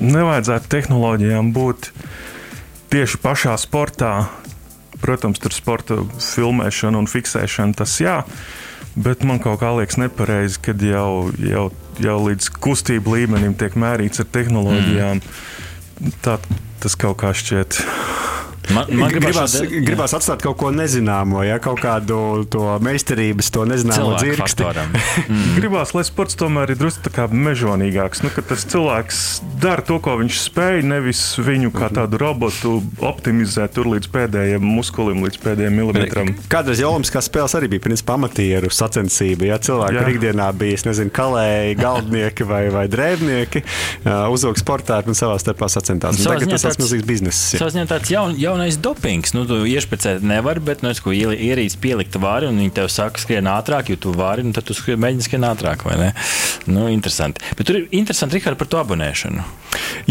[0.00, 1.92] nevajadzētu tehnoloģijām būt
[2.92, 4.26] tieši pašā sportā.
[5.02, 5.98] Protams, tur sporta
[6.34, 8.22] filmēšana un fiksēšana tas jā.
[8.92, 11.68] Bet man kaut kā liekas nepareizi, kad jau, jau,
[12.02, 15.22] jau līdz kustību līmenim tiek mērīts ar tehnoloģijām.
[15.22, 16.16] Mm.
[16.24, 16.36] Tā,
[16.82, 17.78] tas kaut kā šķiet
[18.70, 23.64] Man, man gribās, šodien, gribās atstāt kaut ko nezināmo, ja kaut kādu to meistarības, to
[23.66, 24.66] nezināmo dzirksti.
[25.32, 25.48] mm.
[25.58, 28.22] gribās, lai sports tomēr ir drusku mežonīgāks.
[28.22, 29.18] Nu, tas cilvēks
[29.62, 31.96] dara to, ko viņš spēj, nevis viņu kā mhm.
[31.98, 36.32] tādu robotu optimizēt tur līdz pēdējiem muskulim, līdz pēdējiem milimetram.
[36.52, 39.48] Kādreiz jau Olimpiskās spēles arī bija principā amatieru sacensība.
[39.50, 40.06] Ja cilvēki jā.
[40.14, 46.20] ikdienā bija, nezinu, kalēji, galdnieki vai, vai drēbnieki, uh, uzauga sportā un savā starpā sacentās.
[46.22, 47.54] Tagad tas ir milzīgs bizness.
[47.58, 47.76] Tas
[48.52, 49.34] jaunais dopings.
[49.36, 53.20] Nu, tu iešpēcēt nevar, bet, nu, es, ko ierīci pielikt vari, un viņi tev saka,
[53.22, 56.10] skrien ātrāk, jo tu vari, un tad tu skrien, mēģini skrien ātrāk, vai ne?
[56.70, 57.44] Nu, interesanti.
[57.58, 59.44] Bet tur ir interesanti, Rihard, par to abonēšanu.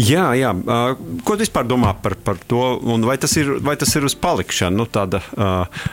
[0.00, 0.52] Jā, jā.
[1.24, 4.16] Ko tu vispār domā par, par to, un vai tas ir, vai tas ir uz
[4.18, 4.82] palikšanu?
[4.82, 5.84] Nu, tāda, uh,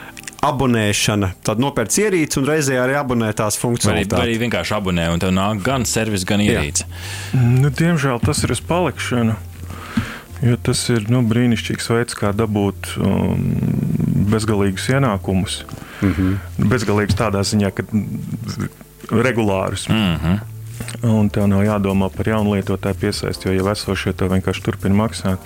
[0.44, 4.08] abonēšana, tad nopērts ierīci un reizē arī abonē tās funkcijas.
[4.08, 6.88] Vai arī vienkārši abonē, un tev nāk gan servis, gan ierīce.
[7.36, 9.36] Nu, diemžēl tas ir uz palikšanu.
[10.42, 13.42] Jo tas ir nu, brīnišķīgs veids, kā dabūt um,
[14.32, 15.64] bezgalīgus ienākumus.
[16.00, 16.68] Mm -hmm.
[16.70, 17.84] Bezgalīgus tādā ziņā, ka
[19.10, 19.88] regulārus.
[19.88, 20.38] Mm -hmm.
[21.02, 25.38] Un tev nav jādomā par jaunu lietotāju piesaisti, jo jau esošie to vienkārši turpina maksāt.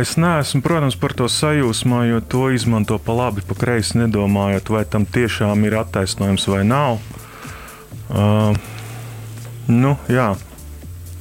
[0.00, 4.84] Es neesmu, protams, par to sajūsmā, jo to izmanto pa labi, pa kreisi nedomājot, vai
[4.84, 6.98] tam tiešām ir attaisnojums vai nav.
[8.10, 8.56] Uh,
[9.68, 10.34] nu, jā,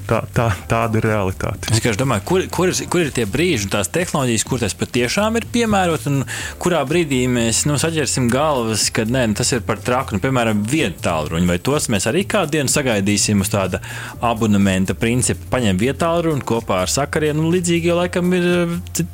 [0.10, 1.72] tā, tā, tāda ir realitāte.
[1.76, 5.38] Es domāju, kur, kur, ir, kur ir tie brīži un tās tehnoloģijas, kur tas patiešām
[5.40, 6.24] ir piemērots, un
[6.62, 10.18] kurā brīdī mēs nu, saķersim galvas, ka nē, nu, tas ir par traku.
[10.18, 13.82] Nu, piemēram, vietu tālruņu, vai tos mēs arī kādu dienu sagaidīsim uz tāda
[14.26, 15.50] abonementa principa.
[15.58, 18.50] Paņem vietu tālruņu kopā ar sakariem, un līdzīgi jau laikam ir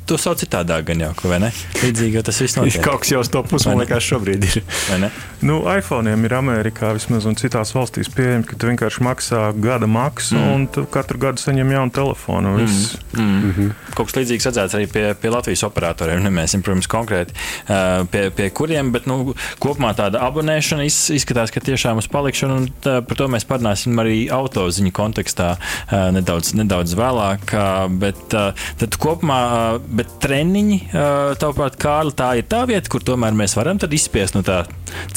[0.08, 1.52] to sauc citādāk, gan jau, vai ne?
[1.82, 2.80] Līdzīgi jau tas viss notiek.
[2.84, 4.62] Kaut kas jau uz to pusi, man liekas, šobrīd ir.
[5.44, 10.36] Nu, iPhone ir Amerikā vismaz un citās valstīs pieejami, ka tu vienkārši maksā gada maksu,
[10.38, 10.54] mm.
[10.54, 12.56] un tu katru gadu saņem jaunu telefonu.
[12.58, 12.76] Mm.
[13.12, 13.22] Mm.
[13.22, 13.72] Mm -hmm.
[13.94, 16.22] Kaut kas līdzīgs redzēts arī pie, pie Latvijas operatoriem.
[16.22, 17.32] Nemēsim, protams, konkrēti
[18.10, 23.00] pie, pie kuriem, bet nu, kopumā tāda abonēšana izskatās, ka tiešām uz palikšanu, un tā,
[23.02, 25.56] par to mēs parunāsim arī autoziņu kontekstā
[26.12, 27.54] nedaudz, nedaudz vēlāk.
[27.98, 28.28] Bet
[28.78, 30.80] tad kopumā, bet treniņi,
[31.40, 34.64] tavuprāt, Kārli, tā ir tā vieta, kur tomēr mēs varam izspiest no tā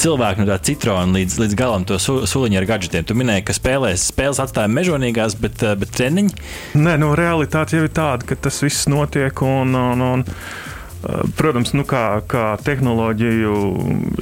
[0.00, 3.06] cilvēka, no tā citrona līdz, līdz galam to su, suliņu ar gadgetiem.
[3.06, 6.34] Tu minēji, ka spēlēs, spēles atstāja mežonīgās, bet bet, eh, bet treniņi?
[6.80, 9.42] Nē, nu, realitāte jau ir tāda, ka tas viss notiek.
[9.42, 13.54] Un, un, un, eh, Protams, nu, kā, kā tehnoloģiju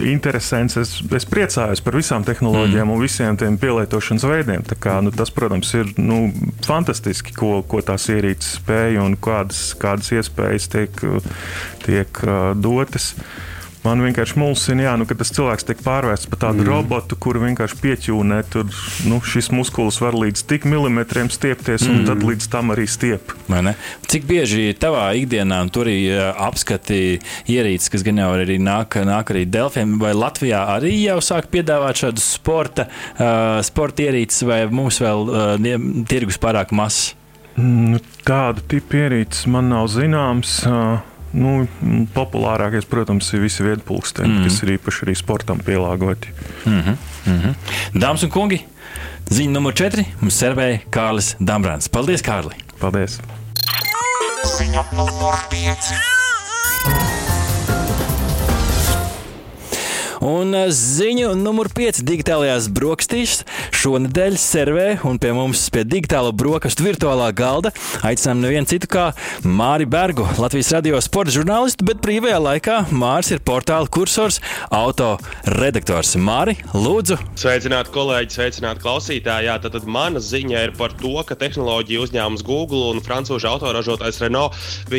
[0.06, 2.94] interesants, es, es priecājos par visām tehnoloģijām mm.
[2.94, 4.64] un visiem tiem pielietošanas veidiem.
[4.78, 6.28] Kā, nu, tas, protams, ir nu,
[6.66, 11.04] fantastiski, ko, ko tās ierīces spēj un kādas, kādas iespējas tiek,
[11.86, 13.14] tiek uh, dotas.
[13.84, 16.68] Man vienkārši mulsina, jā, nu, ka tas cilvēks tiek pārvērsts par tādu mm.
[16.68, 18.40] robotu, kuru vienkārši pieķūnē.
[18.50, 18.66] Tur
[19.06, 22.08] nu, šis muskulis var līdz tik milimetriem stiepties, un mm.
[22.10, 23.34] tad līdz tam arī stiep.
[24.10, 29.44] Cik bieži tavā ikdienā tur arī apskati ierīces, kas gan jau arī nāk, nāk arī
[29.46, 35.30] Delfiem, vai Latvijā arī jau sāk piedāvāt šādus sporta, uh, sporta ierīces, vai mums vēl
[35.30, 35.78] uh,
[36.10, 37.14] tirgus pārāk mazs?
[37.58, 40.60] Mm, tādu tipu ierīces man nav zināms.
[40.66, 41.66] Uh, Nu,
[42.14, 44.46] populārākais, protams, ir visi viedpulksteņi, mm.
[44.48, 46.32] kas ir īpaši arī sportam pielāgoti.
[46.64, 46.96] Mm -hmm.
[47.26, 47.54] Mm -hmm.
[48.00, 48.64] Dāmas un kungi,
[49.30, 51.88] ziņa numur 4 mums servēja Kārlis Dambrāns.
[51.88, 52.54] Paldies, Kārli!
[52.80, 53.20] Paldies!
[54.58, 57.17] Ziņa numur 5.
[60.24, 63.42] Un eh, ziņu numur 5 digitālajās brokastīs
[63.78, 67.70] šonadēļ servē un pie mums pie digitāla brokastu virtuālā galda
[68.06, 69.04] aicinām nevienu citu kā
[69.46, 74.40] Māri Bergu, Latvijas radio sporta žurnālistu, bet brīvajā laikā Māris ir portāla kursors,
[74.74, 75.14] auto
[75.58, 76.16] redaktors.
[76.18, 77.18] Māri, lūdzu!
[77.38, 79.48] Sveicināti kolēģi, sveicināti klausītāji!
[79.48, 84.22] Jā, tad, tad mana ziņa ir par to, ka tehnoloģija uzņēmums Google un frančūžu autoražotājs
[84.24, 84.58] Renault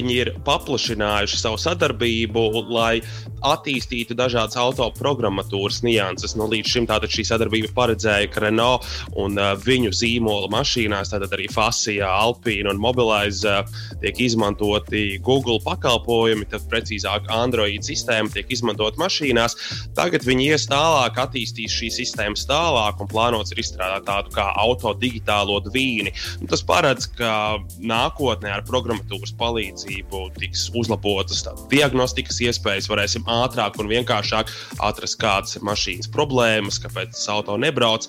[0.10, 3.02] ir paplašinājuši savu sadarbību, lai
[3.46, 6.36] attīstītu dažādas autoprogrammas programmatūras nianses.
[6.38, 8.86] Nu, līdz šim tātad šī sadarbība paredzēja, ka Renault
[9.20, 15.60] un uh, viņu zīmola mašīnās, tātad arī Fasija, Alpīna un Mobilize uh, tiek izmantoti Google
[15.66, 19.58] pakalpojumi, tad precīzāk Android sistēma tiek izmantot mašīnās.
[19.98, 24.94] Tagad viņi ies tālāk, attīstīs šīs sistēmas tālāk un plānots ir izstrādāt tādu kā auto
[24.98, 26.14] digitālo dvīni.
[26.40, 33.90] Un tas paredz, ka nākotnē ar programmatūras palīdzību tiks uzlabotas diagnostikas iespējas, varēsim ātrāk un
[33.92, 34.52] vienkāršāk
[35.00, 38.08] atrast, kādas ir mašīnas problēmas, kāpēc tas auto nebrauc.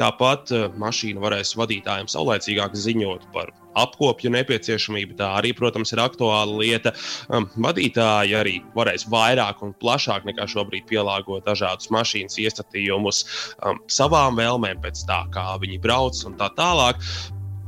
[0.00, 5.18] Tāpat uh, mašīna varēs vadītājiem saulēcīgāk ziņot par apkopju nepieciešamību.
[5.18, 6.94] Tā arī, protams, ir aktuāla lieta.
[7.28, 13.26] Um, vadītāji arī varēs vairāk un plašāk nekā šobrīd pielāgot dažādus mašīnas iestatījumus
[13.60, 16.98] um, savām vēlmēm, pēc tā, kā viņi brauc un tā tālāk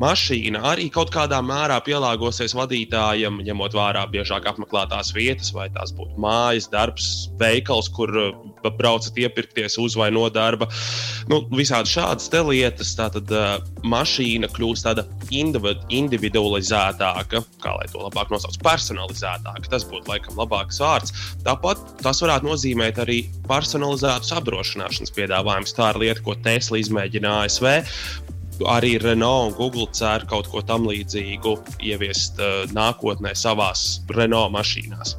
[0.00, 6.20] mašīna arī kaut kādā mērā pielāgosies vadītājam, ņemot vērā biežāk apmeklētās vietas, vai tās būtu
[6.22, 7.07] mājas, darbs,
[7.40, 8.33] veikals, kur uh,
[8.78, 10.68] braucat iepirkties uz vai no darba.
[11.31, 12.96] Nu, visādi šādas lietas.
[12.98, 15.02] Tātad uh, mašīna kļūst tāda
[15.33, 19.70] individualizētāka, kā lai to labāk nosauc, personalizētāka.
[19.72, 21.11] Tas būtu laikam labāks vārds.
[21.46, 25.76] Tāpat tas varētu nozīmēt arī personalizētus apdrošināšanas piedāvājumus.
[25.78, 27.66] Tā ir lieta, ko Tesla izmēģināja ASV
[28.68, 35.16] arī Renault un Google cer kaut ko tam līdzīgu ieviest uh, nākotnē savās Renault mašīnās.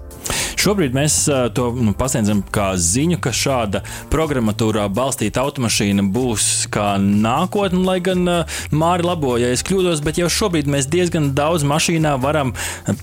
[0.64, 1.26] Šobrīd mēs
[1.58, 3.82] to nu, pasniedzam kā ziņu, ka šāda
[4.14, 8.30] programmatūrā balstīta automašīna būs kā nākotne, lai gan
[8.72, 12.54] Māri labo, ja es kļūdos, bet jau šobrīd mēs diezgan daudz mašīnā varam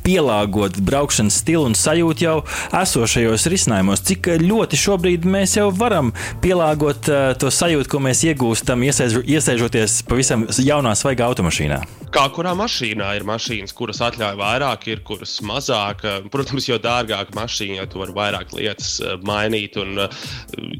[0.07, 2.37] pielāgot braukšanas stilu un sajūtu jau
[2.81, 4.07] esošajos risinājumos.
[4.09, 7.13] Cik ļoti šobrīd mēs jau varam pielāgot
[7.45, 11.85] to sajūtu, ko mēs iegūstam, iesēžoties pavisam jaunā, svaigā automašīnā.
[12.11, 16.01] Kā kurā mašīnā ir mašīnas, kuras atļauj vairāk, ir kuras mazāk.
[16.35, 20.17] Protams, jo dārgāka mašīna, jo tu vari vairāk lietas eh, mainīt un eh,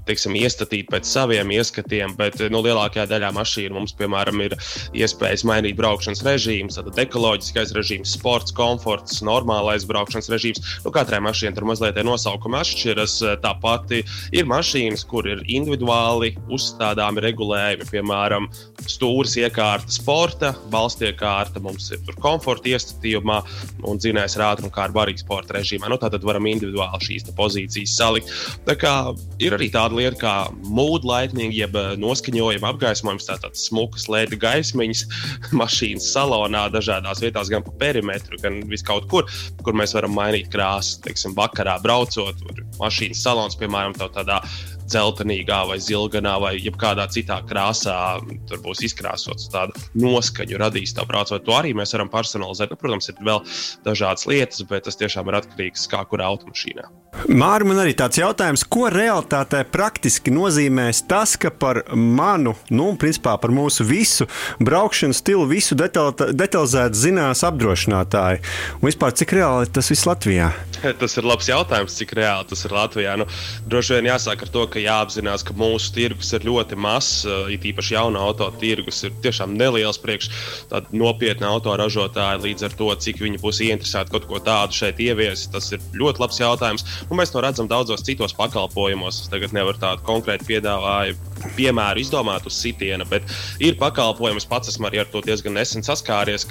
[0.09, 2.17] teiksim, iestatīt pēc saviem ieskatiem.
[2.19, 4.57] Bet nu, lielākajā daļā mašīnu mums, piemēram, ir
[4.91, 10.75] iespējas mainīt braukšanas režīmus, tad ekoloģiskais režīms, sports, komforts, normālais braukšanas režīms.
[10.83, 13.17] Nu, katrai mašīnai tur mazliet ir nosaukumi atšķiras.
[13.47, 18.51] Tāpat ir mašīnas, kur ir individuāli uzstādāmi regulējumi, piemēram,
[18.91, 23.41] stūris iekārta sporta, balsts iekārta, mums ir komforta iestatījumā
[23.89, 25.91] un dzinējs ar ātrumu kā ar barīgu sporta režīmā.
[25.91, 28.33] Nu, tātad varam individuāli šīs pozīcijas salikt.
[28.67, 28.95] Tā kā
[29.43, 35.05] ir arī tāda lieta kā mood lighting, jeb eh, noskaņojuma apgaismojums, tātad smukas lēta gaismiņas
[35.61, 39.29] mašīnas salonā, dažādās vietās, gan pa perimetru, gan viskaut kur,
[39.65, 41.01] kur mēs varam mainīt krāsas.
[41.05, 42.45] Teiksim, vakarā braucot,
[42.81, 44.41] mašīnas salons, piemēram, tādā
[44.91, 47.97] dzeltenīgā, vai zilganā, vai jebkādā citā krāsā.
[48.51, 52.75] Tur būs izkrāsots tādu noskaņu, radīs tā vai to arī mēs varam personalizēt.
[52.75, 53.43] Nu, protams, ir vēl
[53.87, 56.89] dažādas lietas, bet tas tiešām ir atkarīgs no kā kurā automašīnā.
[57.31, 63.35] Mārķis, man arī tāds jautājums, ko realitātē praktiski nozīmēs tas, ka par manu, nu, principā
[63.43, 64.29] par mūsu visu
[64.63, 68.45] braukšanas stilu, visu detalizēti zinās apdrošinātāji.
[68.81, 70.53] Un vispār, cik reāli tas viss Latvijā?
[71.01, 73.15] Tas ir labs jautājums, cik reāli tas ir Latvijā.
[73.21, 73.27] Nu,
[73.71, 77.67] droši vien jāsāk ar to, ka jāapzinās, ka mūsu tirgus ir ļoti mazs, eh, it
[77.71, 80.31] īpaši jauna auto tirgus ir tiešām neliels priekš
[80.73, 82.45] tādu nopietnu autoražotāju.
[82.47, 86.25] Līdz ar to, cik viņi būs ieinteresēti kaut ko tādu šeit ieviest, tas ir ļoti
[86.25, 86.87] labs jautājums.
[87.09, 89.25] Un mēs to redzam daudzos citos pakalpojumos.
[89.25, 93.27] Es tagad nevaru tādu konkrētu piedāvājumu, piemēru izdomāt uz sitiena, bet
[93.61, 96.47] ir pakalpojums, pats esmu arī ar to diezgan nesen saskāries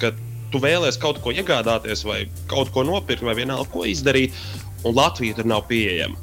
[0.52, 4.36] tu vēlēsies kaut ko iegādāties, vai kaut ko nopirkt, vai vienalga ko izdarīt,
[4.84, 6.18] un Latvija tur nav pieejama.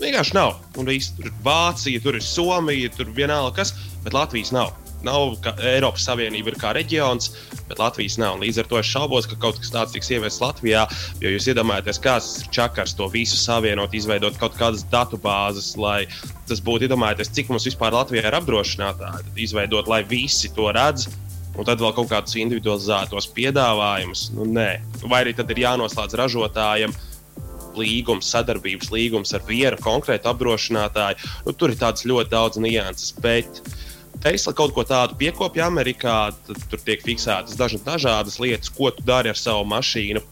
[0.00, 0.54] Vienkārši nav.
[0.80, 4.72] Un viss tur ir Vācija, tur ir Somija, tur vienalga kas, bet Latvijas nav.
[5.04, 7.30] Nav kā Eiropas Savienība ir kā reģions,
[7.68, 8.36] bet Latvijas nav.
[8.36, 10.86] Un līdz ar to es šaubos, ka kaut kas tāds tiks ieviests Latvijā.
[11.20, 16.04] Jo jūs iedomājaties, kāds ir čakars to visu savienot, izveidot kaut kādas datubāzes, lai
[16.48, 19.34] tas būtu iedomājieties, cik mums vispār Latvijā ir apdrošinātāji.
[19.48, 21.08] Izveidot, lai visi to redz.
[21.58, 24.28] Un tad vēl kaut kādus individualizētos piedāvājumus.
[24.36, 24.68] Nu, nē.
[25.10, 26.94] Vai arī tad ir jānoslēdz ražotājiem
[27.78, 31.30] līgums, sadarbības līgums ar vienu konkrētu apdrošinātāju.
[31.46, 33.12] Nu, tur ir tādas ļoti daudz nianses.
[33.22, 33.62] Bet
[34.20, 39.04] Tesla kaut ko tādu piekopja Amerikā, tad tur tiek fiksētas dažas dažādas lietas, ko tu
[39.06, 40.22] dari ar savu mašīnu.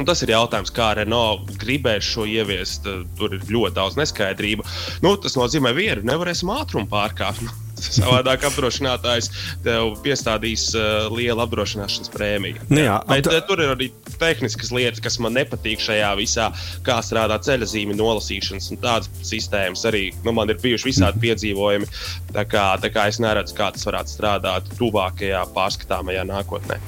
[0.00, 2.86] Un tas ir jautājums, kā Renault gribēs šo ieviest.
[3.18, 4.64] Tur ir ļoti daudz neskaidrību.
[5.04, 7.44] Nu, tas nozīmē, ka vienu nevarēsim ātrumu pārkāpt.
[7.98, 9.30] Savādāk apdrošinātājs
[9.64, 12.62] tev piestādīs uh, lielu apdrošināšanas prēmiju.
[12.70, 13.90] Nu jā, Bet apd- uh, tur ir arī
[14.20, 16.48] tehniskas lietas, kas man nepatīk šajā visā,
[16.86, 19.84] kā strādā ceļa zīmju nolasīšanas un tādas sistēmas.
[19.88, 21.88] Arī nu, man ir bijuši visādi piedzīvojumi.
[22.32, 26.78] Tā kā, tā kā es neredzu, kā tas varētu strādāt tuvākajā pārskatāmajā nākotnē.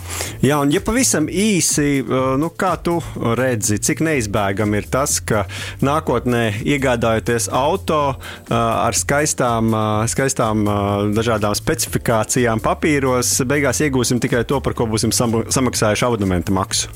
[0.45, 2.99] Jā, un ja pavisam īsi, uh, nu, kā tu
[3.37, 5.45] redzi, cik neizbēgami ir tas, ka
[5.85, 8.01] nākotnē iegādājoties auto
[8.51, 9.73] ar skaistām,
[10.11, 10.65] skaistām
[11.15, 16.93] dažādām specifikācijām papīros, beigās iegūsim tikai to, par ko būsim sam samaksājuši abonementa maksu.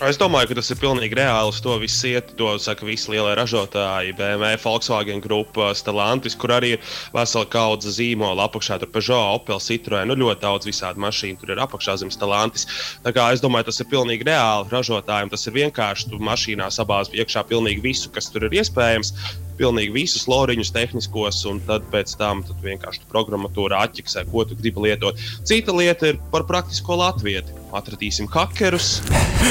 [0.00, 1.52] Es domāju, ka tas ir pilnīgi reāli.
[1.60, 2.30] To viss iet.
[2.38, 8.46] To saka visi lielie ražotāji, BMW, Volkswagen grupa, Stellantis, kur arī ir vesela kaudze zīmola
[8.48, 8.78] apakšā.
[8.80, 11.42] Tur Peugeot, Opel, Citroen, nu ļoti daudz visādi mašīnu.
[11.42, 12.64] Tur ir apakšā zem Stellantis.
[13.04, 15.34] Tā kā es domāju, tas ir pilnīgi reāli ražotājiem.
[15.36, 16.08] Tas ir vienkārši.
[16.14, 19.12] Tu mašīnā sabāzi iekšā pilnīgi visu, kas tur ir iespējams.
[19.60, 24.86] Pilnīgi visus loriņus, tehniskos, un tad pēc tam tad vienkārši programmatūra atķeksē, ko tu gribi
[24.86, 25.20] lietot.
[25.44, 27.52] Cita lieta ir par praktisko latvieti.
[27.76, 28.96] Atradīsim hakerus,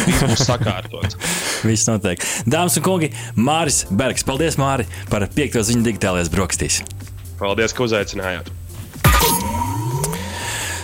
[0.08, 1.16] viss būs sakārtots.
[1.70, 2.24] Viss notiek.
[2.50, 4.26] Dāmas un kungi, Māris Bergs.
[4.28, 6.82] Paldies, Māri, par piekto ziņu digitālajās brokastīs.
[7.40, 8.52] Paldies, ka uzaicinājāt!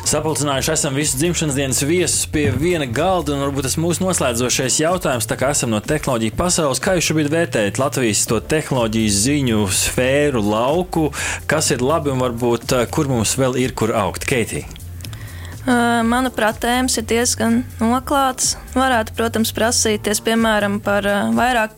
[0.05, 5.25] Sapulcinājuši esam visus dzimšanas dienas viesus pie viena galda, un varbūt tas mūsu noslēdzošais jautājums,
[5.25, 10.43] tā kā esam no tehnoloģiju pasaules, kā jūs šobrīd vērtējat Latvijas to tehnoloģiju ziņu sfēru,
[10.45, 11.07] lauku,
[11.49, 14.29] kas ir labi un varbūt eh, kur mums vēl ir kur augt?
[14.29, 18.59] Uh, Manuprāt, tēmas ir diezgan noklātas.
[18.77, 21.73] Varētu, protams, prasīties piemēram par vairāk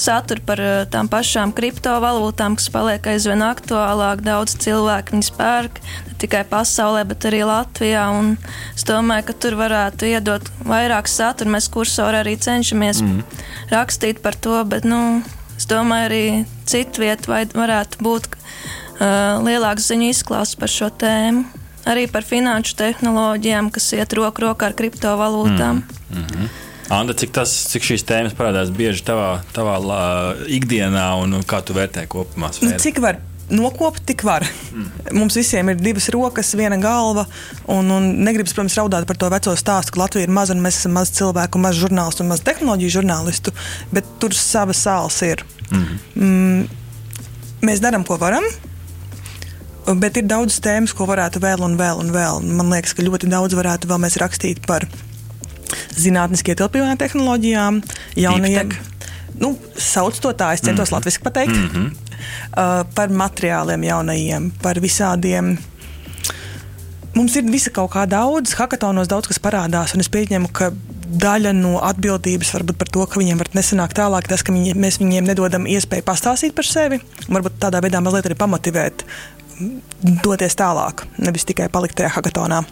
[0.00, 4.24] saturu par uh, tām pašām kriptovalūtām, kas paliek aizvien aktuālāk.
[4.26, 8.04] Daudz cilvēku viņas pērk ne tikai pasaulē, bet arī Latvijā.
[8.14, 8.36] Un
[8.76, 11.54] es domāju, ka tur varētu iedot vairāk satura.
[11.56, 13.40] Mēs kursori arī cenšamies mm.
[13.72, 15.22] rakstīt par to, bet nu,
[15.56, 16.24] es domāju, arī
[16.68, 23.70] citu vietu varētu būt uh, lielāks ziņu izklāsts par šo tēmu arī par finanšu tehnoloģijām,
[23.74, 25.82] kas iet roku rokā ar kriptovalūtām.
[25.82, 26.18] Mm.
[26.18, 26.61] Mm -hmm.
[26.90, 30.00] Anda, cik, tas, cik šīs tēmas parādās bieži tavā, tavā la,
[30.50, 32.50] ikdienā un kā tu vērtē kopumā?
[32.62, 33.20] Nu, cik var
[33.52, 34.44] nokopt, tik var.
[34.72, 34.88] Mm.
[35.18, 37.26] Mums visiem ir divas rokas, viena galva.
[37.70, 40.80] Un, un negribas, protams, raudāt par to veco stāstu, ka Latvija ir maza un mēs
[40.80, 43.54] esam maz cilvēku, maz žurnālistu un maz tehnoloģiju žurnālistu.
[43.94, 45.44] Bet tur savas sāls ir.
[45.70, 46.02] Mm.
[46.16, 46.66] Mm,
[47.68, 48.46] mēs darām, ko varam.
[49.98, 52.44] Bet ir daudz tēmas, ko varētu vēl un vēl un vēl.
[52.54, 54.86] Man liekas, ka ļoti daudz varētu vēl mēs rakstīt par
[55.96, 57.82] zinātniskiem ietilpīgām tehnoloģijām,
[58.16, 58.72] jaunajiem.
[59.42, 60.94] Nu, sauc to tā, es centos mm -hmm.
[60.94, 61.56] latviešu pateikt.
[61.56, 61.86] Mm -hmm.
[61.90, 65.58] uh, par materiāliem jaunajiem, par visādiem.
[67.14, 70.72] Mums ir visa kaut kā daudz, hackathonos daudz kas parādās, un es pieņemu, ka
[71.12, 74.98] daļa no atbildības varbūt par to, ka viņiem var nesanākt tālāk, tas, ka viņi, mēs
[75.02, 79.04] viņiem nedodam iespēju pastāstīt par sevi, un varbūt tādā veidā mazliet arī pamotivēt
[80.24, 82.62] doties tālāk, nevis tikai palikt tajā hackathonā.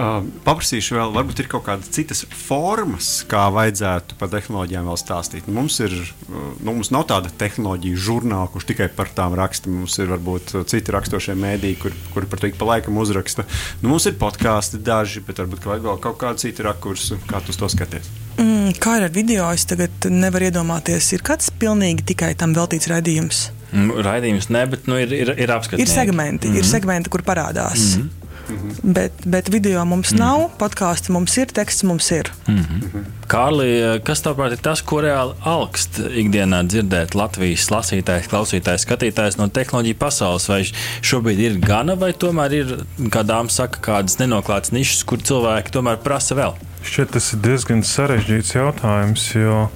[0.00, 5.48] Uh, paprasīšu vēl, varbūt ir kaut kādas citas formas, kā vajadzētu par tehnoloģijām vēl stāstīt.
[5.52, 5.92] Mums ir,
[6.30, 9.68] nu, mums nav tāda tehnoloģija žurnāla, kurš tikai par tām raksta.
[9.68, 13.44] Mums ir varbūt citi raksturošie mēdīji, kur, kur par to ik pa laikam uzraksta.
[13.82, 17.42] Nu, mums ir podkāsti daži, bet varbūt ka vajag vēl kaut kādu citu rakursu, kā
[17.44, 18.08] tu to skaties.
[18.40, 19.50] Mm, kā ir ar video?
[19.52, 23.50] Es tagad nevaru iedomāties, ir kāds pilnīgi tikai tam veltīts raidījums.
[23.76, 25.84] Raidījums ne, bet nu, ir, ir, ir apskatījums.
[25.84, 26.64] Ir segmenti, mm -hmm.
[26.64, 27.84] ir segmenti, kur parādās.
[27.98, 28.19] Mm -hmm.
[28.50, 28.92] Mm -hmm.
[28.92, 30.20] bet, bet video mums mm -hmm.
[30.20, 32.32] nav, podkāstu mums ir, teksts mums ir.
[32.46, 33.04] Mm -hmm.
[33.26, 39.48] Kārli, kas tavāprāt ir tas, ko reāli augst ikdienā dzirdēt Latvijas lasītājs, klausītājs, skatītājs no
[39.48, 40.48] tehnoloģiju pasaules?
[40.48, 40.62] Vai
[41.02, 42.66] šobrīd ir gana, vai tomēr ir,
[42.98, 46.54] kā dāmas saka, kādas nenoklātas nišas, kur cilvēki tomēr prasa vēl?
[46.82, 49.68] Šķiet, tas ir diezgan sarežģīts jautājums, jo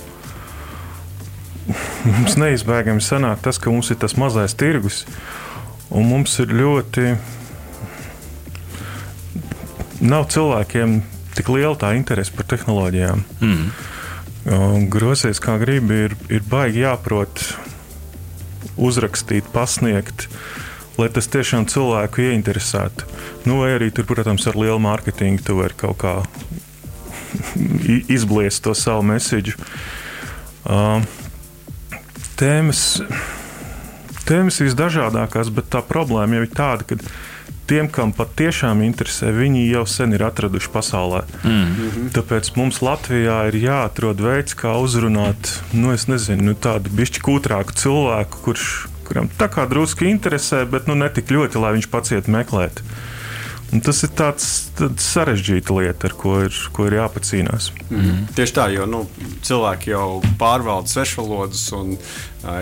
[2.05, 5.05] mums neizbēgami sanāk tas, ka mums ir tas mazais tirgus,
[5.91, 7.17] un mums ir ļoti.
[10.05, 10.99] Nav cilvēkiem
[11.35, 13.22] tik liela tā interese par tehnoloģijām.
[13.41, 14.89] Mm.
[14.93, 17.41] Grozies kā gribi, ir, ir baigi jāprot
[18.76, 20.28] uzrakstīt, pasniegt.
[21.01, 23.09] Lai tas tiešām cilvēku ieinteresētu.
[23.49, 26.14] Nu, vai arī tur, protams, ar lielu mārketingu tu vari kaut kā
[28.16, 29.57] izbliest to savu mēsīju.
[30.64, 31.01] Uh,
[32.39, 32.85] tēmas,
[34.28, 37.01] tēmas visdažādākās, bet tā problēma jau ir tāda, ka
[37.67, 41.23] tiem, kam patiešām interesē, viņi jau sen ir atraduši pasaulē.
[41.43, 42.11] Mm -hmm.
[42.17, 48.43] Tāpēc mums Latvijā ir jāatrod veids, kā uzrunāt nu, nezinu, nu, tādu bišķi kūtrāku cilvēku,
[48.45, 52.29] kurš, kuram tā kā drusku interesē, bet nu, ne tik ļoti, lai viņš pats iet
[52.29, 52.83] meklēt.
[53.73, 54.45] Un tas ir tāds
[55.03, 57.73] sarežģīta lieta, ar ko ir, ko ir jāpacīnās.
[57.91, 58.35] Mm -hmm.
[58.35, 59.07] Tieši tā, jo nu,
[59.43, 61.97] cilvēki jau pārvalda svešvalodas un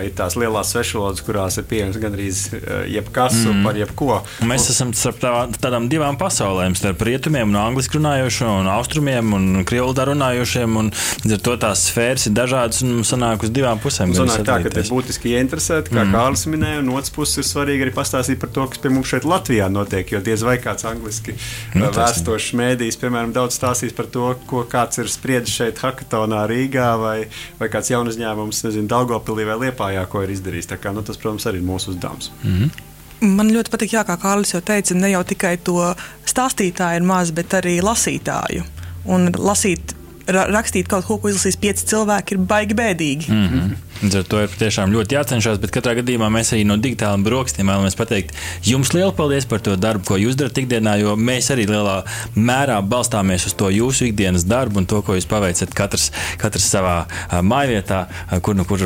[0.05, 2.43] ir tās lielās svešvalodas, kurās ir pieejams gandrīz
[2.89, 3.63] jebkas mm.
[3.65, 4.19] par jebko.
[4.43, 9.33] Un mēs esam starp tā, tādām divām pasaulēm, starp rietumiem, un angļuiski runājošiem, un austrumiem,
[9.37, 10.79] un krievu runājošiem.
[11.23, 14.13] Līdz ar to tās sfēras ir dažādas un sanāk uz divām pusēm.
[14.17, 16.15] Sanāk tā, ka ir būtiski ieinteresēti, kā mm.
[16.15, 19.27] Kārlis minēja, un otrs puses ir svarīgi arī pastāstīt par to, kas pie mums šeit
[19.27, 21.35] Latvijā notiek, jo diez vai kāds angliski
[21.77, 26.89] nu, vēstošs mēdījis, piemēram, daudz stāstīs par to, ko kāds ir spriedzis šeit Hakatonā Rīgā
[27.01, 27.17] vai,
[27.59, 30.71] vai kāds jaunu uzņēmums, nezinu, Daugopilī vai Lietuvā liepājā, ko ir izdarījis.
[30.79, 32.31] Kā, nu, tas, protams, arī ir mūsu uzdevums.
[32.43, 32.89] Mm -hmm.
[33.23, 35.95] Man ļoti patīk, jā, kā Kārlis jau teica, ne jau tikai to
[36.25, 38.63] stāstītāju ir maz, bet arī lasītāju.
[39.05, 39.95] Un lasīt
[40.27, 43.29] ra rakstīt kaut ko, ko izlasīs pieci cilvēki, ir baigi bēdīgi.
[43.31, 43.81] Mm -hmm.
[44.03, 47.95] Ar to ir tiešām ļoti jācenšas, bet katrā gadījumā mēs arī no digitāliem brokastiem vēlamies
[47.95, 52.03] pateikt jums lielu paldies par to darbu, ko jūs darat ikdienā, jo mēs arī lielā
[52.35, 57.05] mērā balstāmies uz to jūsu ikdienas darbu un to, ko jūs paveicat katrs, katrs savā
[57.31, 58.05] mājvietā,
[58.41, 58.79] kur nu kur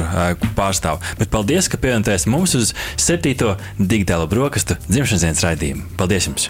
[0.55, 1.01] pārstāv.
[1.17, 5.83] Bet paldies, ka pievienoties mums uz septīto digitālo brokastu dzimšanas dienas raidījumu.
[5.97, 6.49] Paldies jums!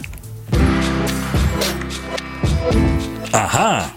[3.34, 3.97] Aha!